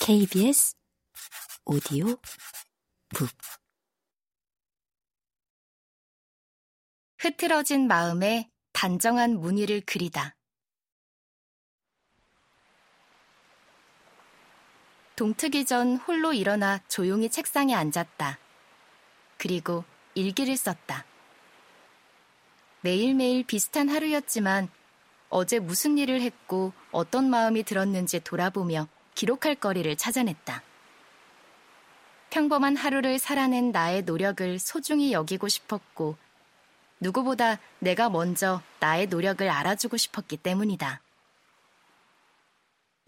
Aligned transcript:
KBS 0.00 0.74
오디오 1.64 2.16
북 3.08 3.28
흐트러진 7.18 7.88
마음에 7.88 8.48
단정한 8.72 9.40
무늬를 9.40 9.80
그리다. 9.86 10.36
동트기 15.16 15.64
전 15.64 15.96
홀로 15.96 16.34
일어나 16.34 16.78
조용히 16.88 17.30
책상에 17.30 17.74
앉았다. 17.74 18.38
그리고 19.38 19.84
일기를 20.14 20.56
썼다. 20.56 21.06
매일매일 22.82 23.44
비슷한 23.44 23.88
하루였지만 23.88 24.68
어제 25.30 25.58
무슨 25.58 25.98
일을 25.98 26.20
했고 26.20 26.72
어떤 26.92 27.30
마음이 27.30 27.64
들었는지 27.64 28.20
돌아보며 28.20 28.88
기록할 29.16 29.56
거리를 29.56 29.96
찾아냈다. 29.96 30.62
평범한 32.30 32.76
하루를 32.76 33.18
살아낸 33.18 33.72
나의 33.72 34.02
노력을 34.02 34.58
소중히 34.58 35.12
여기고 35.12 35.48
싶었고, 35.48 36.16
누구보다 37.00 37.58
내가 37.78 38.10
먼저 38.10 38.62
나의 38.78 39.06
노력을 39.06 39.48
알아주고 39.48 39.96
싶었기 39.96 40.36
때문이다. 40.36 41.00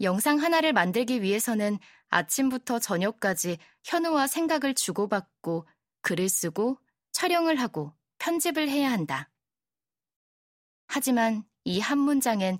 영상 0.01 0.41
하나를 0.41 0.73
만들기 0.73 1.21
위해서는 1.21 1.77
아침부터 2.09 2.79
저녁까지 2.79 3.57
현우와 3.83 4.27
생각을 4.27 4.73
주고받고 4.73 5.67
글을 6.01 6.27
쓰고 6.27 6.79
촬영을 7.11 7.57
하고 7.57 7.93
편집을 8.17 8.67
해야 8.67 8.91
한다. 8.91 9.29
하지만 10.87 11.43
이 11.65 11.79
한 11.79 11.99
문장엔 11.99 12.59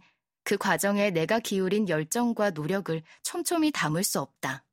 그 0.50 0.58
과정에 0.58 1.12
내가 1.12 1.38
기울인 1.38 1.88
열정과 1.88 2.50
노력을 2.50 3.04
촘촘히 3.22 3.70
담을 3.70 4.04
수 4.04 4.20
없다. 4.20 4.66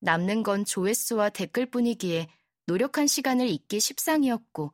남는 0.00 0.42
건 0.42 0.64
조회수와 0.64 1.28
댓글뿐이기에 1.28 2.30
노력한 2.64 3.08
시간을 3.08 3.46
잊기 3.46 3.78
십상이었고, 3.78 4.72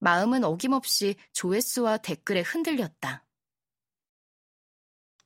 마음은 0.00 0.44
어김없이 0.44 1.16
조회수와 1.32 1.96
댓글에 1.96 2.42
흔들렸다. 2.42 3.24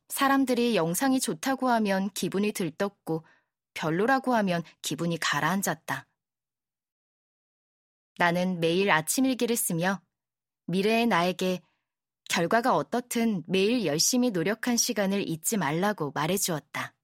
사람들이 0.08 0.76
영상이 0.76 1.18
좋다고 1.18 1.68
하면 1.68 2.10
기분이 2.10 2.52
들떴고, 2.52 3.26
별로라고 3.74 4.36
하면 4.36 4.62
기분이 4.82 5.18
가라앉았다. 5.18 6.06
나는 8.18 8.60
매일 8.60 8.92
아침 8.92 9.24
일기를 9.24 9.56
쓰며 9.56 10.00
미래의 10.66 11.08
나에게 11.08 11.60
결과가 12.32 12.74
어떻든 12.74 13.44
매일 13.46 13.84
열심히 13.84 14.30
노력한 14.30 14.78
시간을 14.78 15.28
잊지 15.28 15.58
말라고 15.58 16.12
말해주었다. 16.12 16.94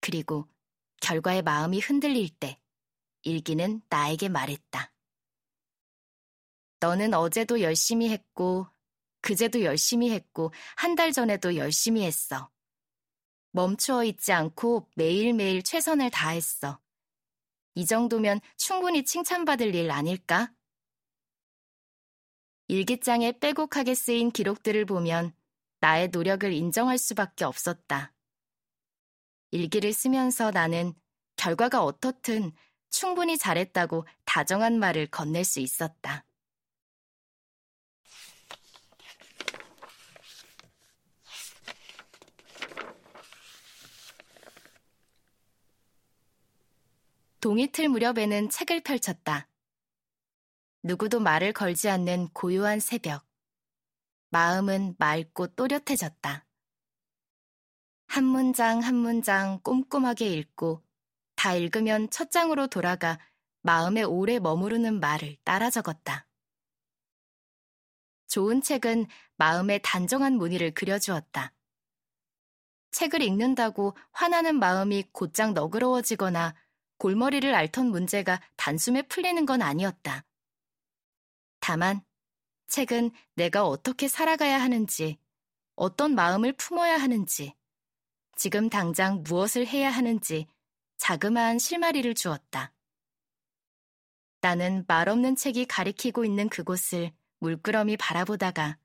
그리고 0.00 0.48
결과에 1.00 1.42
마음이 1.42 1.80
흔들릴 1.80 2.28
때 2.38 2.60
일기는 3.24 3.82
나에게 3.88 4.28
말했다. 4.28 4.92
너는 6.78 7.12
어제도 7.12 7.60
열심히 7.60 8.10
했고, 8.10 8.68
그제도 9.20 9.64
열심히 9.64 10.12
했고, 10.12 10.52
한 10.76 10.94
달 10.94 11.10
전에도 11.10 11.56
열심히 11.56 12.04
했어. 12.04 12.52
멈추어 13.50 14.04
있지 14.04 14.32
않고 14.32 14.88
매일매일 14.94 15.64
최선을 15.64 16.10
다했어. 16.10 16.80
이 17.74 17.84
정도면 17.84 18.40
충분히 18.56 19.04
칭찬받을 19.04 19.74
일 19.74 19.90
아닐까? 19.90 20.52
일기장에 22.68 23.32
빼곡하게 23.32 23.94
쓰인 23.94 24.30
기록들을 24.30 24.84
보면 24.84 25.32
나의 25.80 26.08
노력을 26.08 26.52
인정할 26.52 26.98
수밖에 26.98 27.44
없었다. 27.44 28.12
일기를 29.50 29.94
쓰면서 29.94 30.50
나는 30.50 30.92
결과가 31.36 31.82
어떻든 31.82 32.52
충분히 32.90 33.38
잘했다고 33.38 34.06
다정한 34.26 34.78
말을 34.78 35.06
건넬 35.06 35.44
수 35.44 35.60
있었다. 35.60 36.26
동이 47.40 47.68
틀 47.68 47.88
무렵에는 47.88 48.50
책을 48.50 48.82
펼쳤다. 48.82 49.47
누구도 50.88 51.20
말을 51.20 51.52
걸지 51.52 51.90
않는 51.90 52.28
고요한 52.28 52.80
새벽. 52.80 53.26
마음은 54.30 54.94
맑고 54.98 55.48
또렷해졌다. 55.48 56.46
한 58.06 58.24
문장 58.24 58.80
한 58.80 58.94
문장 58.94 59.60
꼼꼼하게 59.60 60.32
읽고 60.32 60.82
다 61.36 61.54
읽으면 61.54 62.08
첫 62.08 62.30
장으로 62.30 62.68
돌아가 62.68 63.18
마음에 63.60 64.02
오래 64.02 64.38
머무르는 64.38 64.98
말을 64.98 65.36
따라 65.44 65.68
적었다. 65.68 66.26
좋은 68.28 68.62
책은 68.62 69.08
마음에 69.36 69.76
단정한 69.80 70.38
무늬를 70.38 70.72
그려주었다. 70.72 71.52
책을 72.92 73.20
읽는다고 73.20 73.94
화나는 74.12 74.58
마음이 74.58 75.04
곧장 75.12 75.52
너그러워지거나 75.52 76.54
골머리를 76.96 77.54
앓던 77.54 77.88
문제가 77.88 78.40
단숨에 78.56 79.02
풀리는 79.02 79.44
건 79.44 79.60
아니었다. 79.60 80.24
다만 81.68 82.00
책은 82.68 83.10
내가 83.34 83.66
어떻게 83.66 84.08
살아가야 84.08 84.58
하는지, 84.58 85.18
어떤 85.74 86.14
마음을 86.14 86.54
품어야 86.54 86.96
하는지, 86.96 87.52
지금 88.36 88.70
당장 88.70 89.22
무엇을 89.22 89.66
해야 89.66 89.90
하는지 89.90 90.46
자그마한 90.96 91.58
실마리를 91.58 92.14
주었다. 92.14 92.72
나는 94.40 94.86
말없는 94.88 95.36
책이 95.36 95.66
가리키고 95.66 96.24
있는 96.24 96.48
그곳을 96.48 97.12
물끄러미 97.40 97.98
바라보다가 97.98 98.78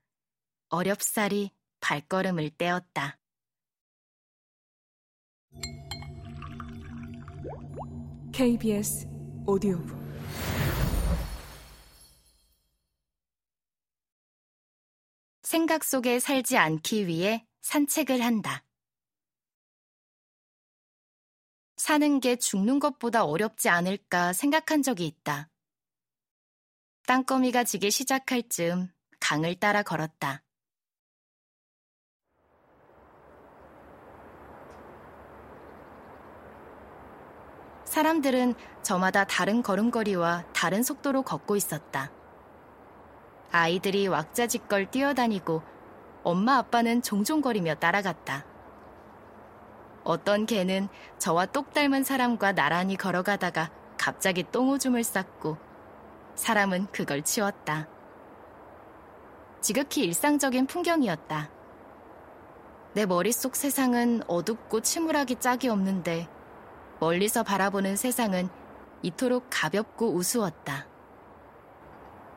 어렵사리 0.68 1.52
발걸음을 1.80 2.50
떼었다. 2.58 3.18
KBS 8.34 9.08
오디오북 9.48 10.03
생각 15.53 15.84
속에 15.84 16.19
살지 16.19 16.58
않기 16.58 17.06
위해 17.06 17.46
산책을 17.62 18.24
한다. 18.24 18.64
사는 21.78 22.19
게 22.19 22.38
죽는 22.38 22.80
것보다 22.80 23.24
어렵지 23.24 23.69
않을까 23.69 24.34
생각한 24.34 24.81
적이 24.81 25.06
있다. 25.06 25.52
땅거미가 27.06 27.66
지기 27.66 27.91
시작할 27.91 28.50
즈음 28.50 28.91
강을 29.19 29.59
따라 29.59 29.84
걸었다. 29.84 30.41
사람들은 37.85 38.56
저마다 38.81 39.24
다른 39.25 39.62
걸음걸이와 39.62 40.52
다른 40.52 40.81
속도로 40.81 41.22
걷고 41.22 41.56
있었다. 41.56 42.22
아이들이 43.53 44.08
왁자지껄 44.08 44.90
뛰어다니고 44.90 45.62
엄마 46.24 46.58
아빠는 46.58 47.03
종종거리며 47.03 47.75
따라갔다. 47.75 48.46
어떤 50.03 50.47
개는 50.47 50.90
저와 51.19 51.46
똑 51.46 51.72
닮은 51.72 52.03
사람과 52.03 52.53
나란히 52.53 52.97
걸어가다가 52.97 53.69
갑자기 53.96 54.44
똥오줌을 54.52 55.03
쌌고 55.03 55.58
사람은 56.34 56.88
그걸 56.91 57.22
치웠다. 57.22 57.88
지극히 59.62 60.02
일상적인 60.02 60.66
풍경이었다. 60.66 61.52
내 62.94 63.06
머릿속 63.06 63.56
세상은 63.56 64.24
어둡고 64.25 64.82
침울하기 64.82 65.35
짝이 65.35 65.70
없는데 65.70 66.28
멀리서 67.00 67.44
바라보는 67.44 67.97
세상은 67.97 68.50
이토록 69.03 69.46
가볍고 69.52 70.16
우스웠다. 70.16 70.92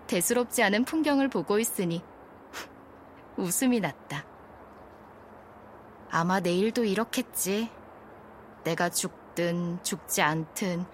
대수롭지 0.07 0.63
않은 0.63 0.85
풍경을 0.85 1.29
보고 1.29 1.59
있으니 1.59 2.03
웃음이 3.37 3.81
났다. 3.81 4.25
아마 6.11 6.41
내일도 6.41 6.85
이렇겠지. 6.85 7.71
내가 8.65 8.89
죽든 8.89 9.83
죽지 9.83 10.23
않든 10.23 10.87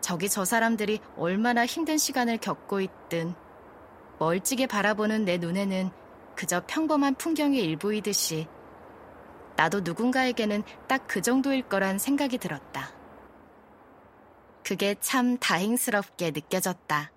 저기 0.00 0.28
저 0.28 0.44
사람들이 0.44 1.00
얼마나 1.16 1.64
힘든 1.64 1.96
시간을 1.96 2.38
겪고 2.38 2.80
있든 2.80 3.34
멀찍이 4.18 4.66
바라보는 4.66 5.24
내 5.24 5.38
눈에는 5.38 5.90
그저 6.34 6.62
평범한 6.66 7.14
풍경의 7.14 7.60
일부이듯이 7.62 8.48
나도 9.56 9.80
누군가에게는 9.80 10.64
딱 10.88 11.06
그 11.06 11.22
정도일 11.22 11.68
거란 11.68 11.98
생각이 11.98 12.38
들었다. 12.38 12.90
그게 14.64 14.96
참 14.98 15.38
다행스럽게 15.38 16.32
느껴졌다. 16.32 17.13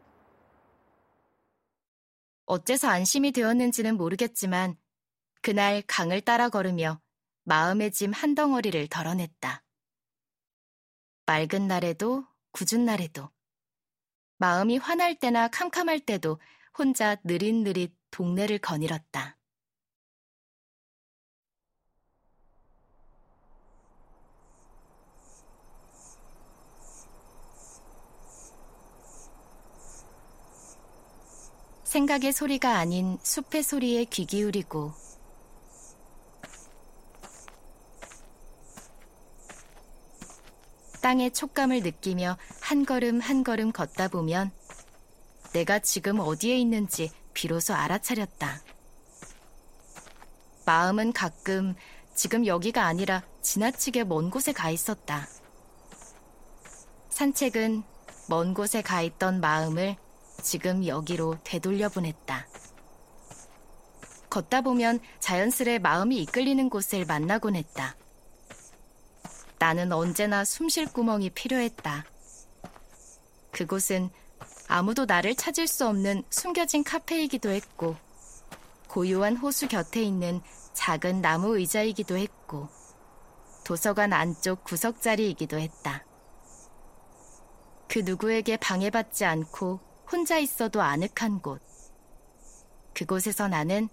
어째서 2.48 2.88
안심이 2.88 3.32
되었는지는 3.32 3.98
모르겠지만 3.98 4.78
그날 5.42 5.84
강을 5.86 6.22
따라 6.22 6.50
걸으며 6.50 7.02
마음의 7.44 7.92
짐 7.92 8.12
한 8.14 8.36
덩어리를 8.36 8.88
덜어냈다. 8.88 9.64
맑은 11.26 11.68
날에도 11.68 12.26
굳은 12.52 12.86
날에도 12.86 13.30
마음이 14.38 14.78
화날 14.78 15.20
때나 15.20 15.50
캄캄할 15.50 16.02
때도 16.02 16.40
혼자 16.78 17.18
느릿느릿 17.24 17.94
동네를 18.12 18.60
거닐었다. 18.60 19.37
생각의 31.98 32.32
소리가 32.32 32.78
아닌 32.78 33.18
숲의 33.24 33.64
소리에 33.64 34.06
귀 34.06 34.26
기울이고 34.28 34.94
땅의 41.02 41.32
촉감을 41.32 41.82
느끼며 41.82 42.38
한 42.62 42.86
걸음 42.86 43.20
한 43.20 43.44
걸음 43.44 43.72
걷다 43.72 44.10
보면 44.10 44.52
내가 45.54 45.80
지금 45.80 46.20
어디에 46.20 46.56
있는지 46.58 47.10
비로소 47.34 47.74
알아차렸다. 47.74 48.62
마음은 50.68 51.14
가끔 51.14 51.74
지금 52.14 52.46
여기가 52.46 52.86
아니라 52.86 53.24
지나치게 53.42 54.04
먼 54.04 54.30
곳에 54.30 54.52
가 54.52 54.70
있었다. 54.70 55.28
산책은 57.10 57.82
먼 58.30 58.54
곳에 58.54 58.84
가 58.84 59.02
있던 59.02 59.42
마음을 59.42 59.98
지금 60.42 60.86
여기로 60.86 61.38
되돌려 61.44 61.90
보냈다. 61.90 62.48
걷다 64.30 64.62
보면 64.62 65.00
자연스레 65.20 65.80
마음이 65.80 66.22
이끌리는 66.24 66.70
곳을 66.70 67.06
만나곤 67.06 67.56
했다. 67.56 67.96
나는 69.60 69.92
언제나 69.92 70.46
숨쉴 70.46 70.88
구멍이 70.94 71.32
필요했다. 71.32 72.06
그곳은 73.52 74.10
아무도 74.68 75.06
나를 75.06 75.34
찾을 75.36 75.66
수 75.66 75.88
없는 75.88 76.24
숨겨진 76.30 76.84
카페이기도 76.84 77.50
했고, 77.50 77.96
고요한 78.88 79.36
호수 79.38 79.68
곁에 79.68 80.04
있는 80.04 80.42
작은 80.74 81.22
나무 81.22 81.58
의자이기도 81.58 82.18
했고, 82.18 82.70
도서관 83.64 84.14
안쪽 84.14 84.64
구석자리이기도 84.64 85.58
했다. 85.58 86.06
그 87.88 88.00
누구에게 88.00 88.58
방해받지 88.58 89.26
않고 89.26 89.80
혼자 90.12 90.38
있어도 90.38 90.82
아늑한 90.82 91.42
곳. 91.42 91.62
그곳에서 92.94 93.48
나는 93.48 93.90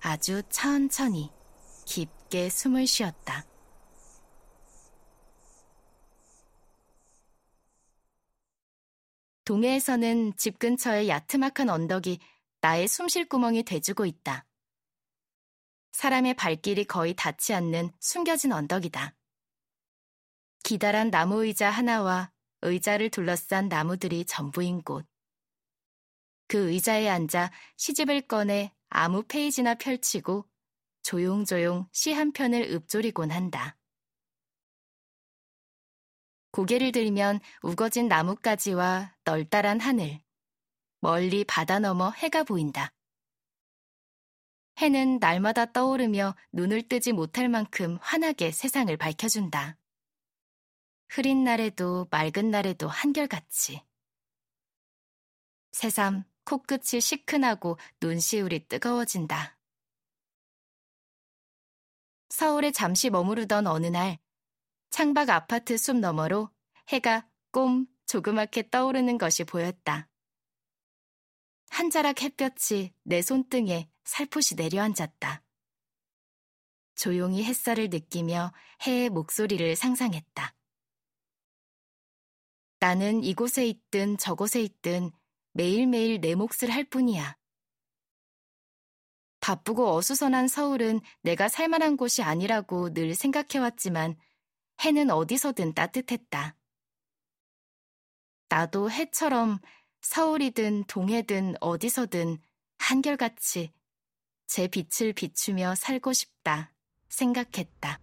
아주 0.00 0.42
천천히 0.48 1.30
깊게 1.84 2.48
숨을 2.48 2.86
쉬었다. 2.86 3.44
동해에서는 9.44 10.36
집 10.36 10.58
근처의 10.58 11.08
야트막한 11.08 11.68
언덕이 11.68 12.18
나의 12.60 12.88
숨쉴 12.88 13.28
구멍이 13.28 13.64
돼주고 13.64 14.06
있다. 14.06 14.46
사람의 15.92 16.34
발길이 16.34 16.84
거의 16.84 17.14
닿지 17.14 17.52
않는 17.52 17.90
숨겨진 18.00 18.52
언덕이다. 18.52 19.14
기다란 20.62 21.10
나무 21.10 21.44
의자 21.44 21.70
하나와 21.70 22.32
의자를 22.62 23.10
둘러싼 23.10 23.68
나무들이 23.68 24.24
전부인 24.24 24.82
곳. 24.82 25.11
그 26.52 26.70
의자에 26.70 27.08
앉아 27.08 27.50
시집을 27.78 28.28
꺼내 28.28 28.74
아무 28.90 29.22
페이지나 29.22 29.74
펼치고 29.74 30.46
조용조용 31.02 31.88
시 31.92 32.12
한 32.12 32.30
편을 32.30 32.60
읊조리곤 32.74 33.30
한다. 33.30 33.78
고개를 36.50 36.92
들면 36.92 37.40
우거진 37.62 38.06
나뭇가지와 38.06 39.16
널따란 39.24 39.80
하늘, 39.80 40.20
멀리 41.00 41.42
바다 41.44 41.78
너머 41.78 42.10
해가 42.10 42.44
보인다. 42.44 42.92
해는 44.76 45.20
날마다 45.20 45.72
떠오르며 45.72 46.36
눈을 46.52 46.86
뜨지 46.86 47.12
못할 47.12 47.48
만큼 47.48 47.96
환하게 48.02 48.50
세상을 48.50 48.94
밝혀준다. 48.98 49.78
흐린 51.08 51.44
날에도 51.44 52.08
맑은 52.10 52.50
날에도 52.50 52.88
한결같이. 52.88 53.80
새삼 55.72 56.30
코끝이 56.44 57.00
시큰하고 57.00 57.78
눈시울이 58.00 58.66
뜨거워진다. 58.68 59.58
서울에 62.30 62.70
잠시 62.70 63.10
머무르던 63.10 63.66
어느 63.66 63.86
날 63.86 64.18
창밖 64.90 65.30
아파트 65.30 65.76
숲 65.76 65.96
너머로 65.96 66.50
해가 66.88 67.28
꼼 67.50 67.86
조그맣게 68.06 68.70
떠오르는 68.70 69.18
것이 69.18 69.44
보였다. 69.44 70.08
한 71.70 71.90
자락 71.90 72.22
햇볕이 72.22 72.92
내 73.02 73.22
손등에 73.22 73.90
살포시 74.04 74.56
내려앉았다. 74.56 75.42
조용히 76.94 77.44
햇살을 77.44 77.88
느끼며 77.88 78.52
해의 78.82 79.08
목소리를 79.08 79.74
상상했다. 79.76 80.54
나는 82.80 83.22
이곳에 83.24 83.66
있든 83.66 84.18
저곳에 84.18 84.60
있든 84.60 85.12
매일매일 85.52 86.20
내 86.20 86.34
몫을 86.34 86.70
할 86.70 86.84
뿐이야. 86.84 87.36
바쁘고 89.40 89.94
어수선한 89.96 90.48
서울은 90.48 91.00
내가 91.22 91.48
살만한 91.48 91.96
곳이 91.96 92.22
아니라고 92.22 92.92
늘 92.94 93.14
생각해왔지만 93.14 94.16
해는 94.84 95.10
어디서든 95.10 95.74
따뜻했다. 95.74 96.56
나도 98.48 98.90
해처럼 98.90 99.58
서울이든 100.00 100.84
동해든 100.84 101.54
어디서든 101.60 102.38
한결같이 102.78 103.72
제 104.46 104.68
빛을 104.68 105.12
비추며 105.12 105.74
살고 105.74 106.12
싶다 106.12 106.72
생각했다. 107.08 108.00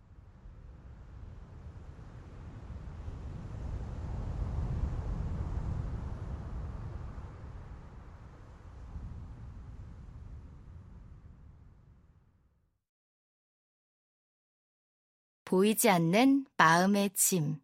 보이지 15.50 15.90
않는 15.90 16.46
마음의 16.58 17.10
짐. 17.16 17.60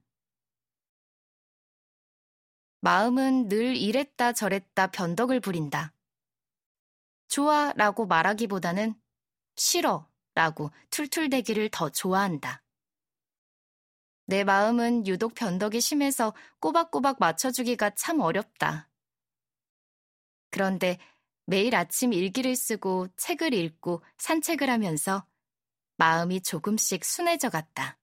마음은 2.79 3.47
늘 3.47 3.75
이랬다 3.75 4.33
저랬다 4.33 4.87
변덕을 4.87 5.39
부린다. 5.39 5.93
좋아 7.27 7.73
라고 7.73 8.07
말하기보다는 8.07 8.99
싫어 9.55 10.09
라고 10.33 10.71
툴툴대기를 10.89 11.69
더 11.69 11.91
좋아한다. 11.91 12.63
내 14.25 14.43
마음은 14.43 15.05
유독 15.05 15.35
변덕이 15.35 15.79
심해서 15.79 16.33
꼬박꼬박 16.61 17.17
맞춰주기가 17.19 17.91
참 17.91 18.19
어렵다. 18.19 18.89
그런데 20.49 20.97
매일 21.45 21.75
아침 21.75 22.13
일기를 22.13 22.55
쓰고 22.55 23.09
책을 23.15 23.53
읽고 23.53 24.01
산책을 24.17 24.71
하면서 24.71 25.27
마음이 25.97 26.41
조금씩 26.41 27.05
순해져 27.05 27.49
갔다. 27.49 27.97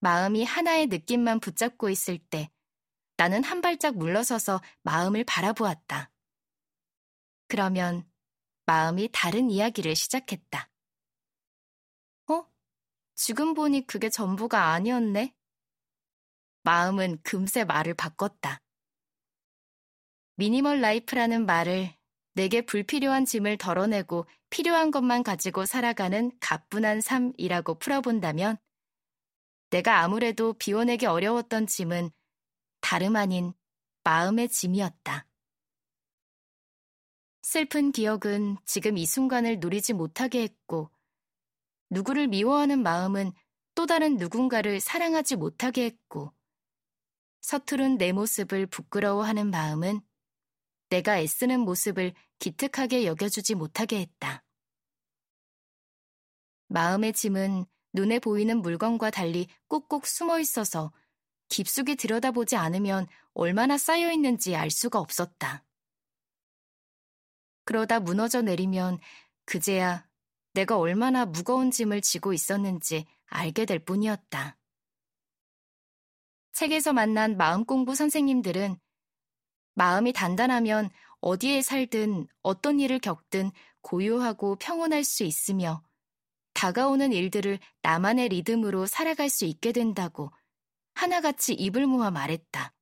마음이 0.00 0.44
하나의 0.44 0.86
느낌만 0.86 1.40
붙잡고 1.40 1.90
있을 1.90 2.18
때 2.18 2.50
나는 3.16 3.42
한 3.42 3.60
발짝 3.60 3.96
물러서서 3.96 4.60
마음을 4.82 5.24
바라보았다. 5.24 6.10
그러면 7.48 8.08
마음이 8.66 9.08
다른 9.12 9.50
이야기를 9.50 9.96
시작했다. 9.96 10.70
어? 12.30 12.46
지금 13.14 13.54
보니 13.54 13.86
그게 13.86 14.08
전부가 14.08 14.72
아니었네? 14.72 15.34
마음은 16.62 17.22
금세 17.22 17.64
말을 17.64 17.94
바꿨다. 17.94 18.60
미니멀 20.34 20.80
라이프라는 20.80 21.46
말을 21.46 21.97
내게 22.38 22.62
불필요한 22.62 23.24
짐을 23.24 23.58
덜어내고 23.58 24.24
필요한 24.48 24.92
것만 24.92 25.24
가지고 25.24 25.66
살아가는 25.66 26.30
가뿐한 26.38 27.00
삶이라고 27.00 27.80
풀어본다면 27.80 28.58
내가 29.70 30.04
아무래도 30.04 30.52
비워내기 30.52 31.06
어려웠던 31.06 31.66
짐은 31.66 32.12
다름 32.80 33.16
아닌 33.16 33.54
마음의 34.04 34.50
짐이었다. 34.50 35.26
슬픈 37.42 37.90
기억은 37.90 38.58
지금 38.64 38.98
이 38.98 39.04
순간을 39.04 39.58
누리지 39.58 39.94
못하게 39.94 40.42
했고, 40.42 40.92
누구를 41.90 42.28
미워하는 42.28 42.84
마음은 42.84 43.32
또 43.74 43.84
다른 43.86 44.16
누군가를 44.16 44.78
사랑하지 44.78 45.34
못하게 45.34 45.86
했고, 45.86 46.32
서투른 47.40 47.98
내 47.98 48.12
모습을 48.12 48.66
부끄러워하는 48.66 49.50
마음은 49.50 50.02
내가 50.88 51.18
애쓰는 51.18 51.60
모습을 51.60 52.14
기특하게 52.38 53.04
여겨주지 53.06 53.54
못하게 53.54 54.00
했다. 54.00 54.44
마음의 56.68 57.12
짐은 57.12 57.66
눈에 57.92 58.18
보이는 58.18 58.60
물건과 58.60 59.10
달리 59.10 59.48
꾹꾹 59.68 60.02
숨어 60.04 60.38
있어서 60.40 60.92
깊숙이 61.48 61.96
들여다보지 61.96 62.56
않으면 62.56 63.06
얼마나 63.32 63.78
쌓여 63.78 64.12
있는지 64.12 64.54
알 64.54 64.70
수가 64.70 64.98
없었다. 64.98 65.64
그러다 67.64 68.00
무너져 68.00 68.42
내리면 68.42 68.98
그제야 69.44 70.06
내가 70.52 70.78
얼마나 70.78 71.24
무거운 71.24 71.70
짐을 71.70 72.00
지고 72.00 72.32
있었는지 72.32 73.06
알게 73.26 73.64
될 73.64 73.78
뿐이었다. 73.78 74.56
책에서 76.52 76.92
만난 76.92 77.36
마음 77.36 77.64
공부 77.64 77.94
선생님들은 77.94 78.78
마음이 79.78 80.12
단단하면 80.12 80.90
어디에 81.20 81.62
살든 81.62 82.26
어떤 82.42 82.80
일을 82.80 82.98
겪든 82.98 83.52
고요하고 83.80 84.56
평온할 84.56 85.04
수 85.04 85.22
있으며 85.22 85.84
다가오는 86.54 87.12
일들을 87.12 87.60
나만의 87.82 88.30
리듬으로 88.30 88.86
살아갈 88.86 89.30
수 89.30 89.44
있게 89.44 89.70
된다고 89.70 90.32
하나같이 90.94 91.54
입을 91.54 91.86
모아 91.86 92.10
말했다. 92.10 92.74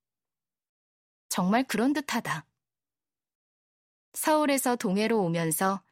정말 1.29 1.65
그런 1.65 1.93
듯하다. 1.93 2.47
서울에서 4.13 4.75
동해로 4.75 5.21
오면서 5.23 5.83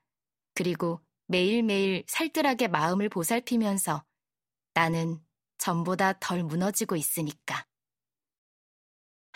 그리고 0.55 1.01
매일매일 1.27 2.03
살뜰하게 2.07 2.69
마음을 2.69 3.09
보살피면서 3.09 4.03
나는 4.73 5.23
전보다 5.59 6.13
덜 6.13 6.43
무너지고 6.43 6.95
있으니까. 6.95 7.67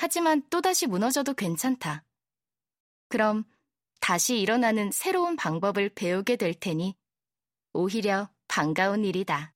하지만 0.01 0.41
또다시 0.50 0.88
무너져도 0.88 1.34
괜찮다. 1.34 2.06
그럼 3.10 3.44
다시 4.00 4.39
일어나는 4.39 4.91
새로운 4.94 5.36
방법을 5.36 5.89
배우게 5.89 6.38
될 6.38 6.53
테니 6.53 6.96
오히려 7.74 8.29
반가운 8.48 9.03
일이다. 9.03 9.53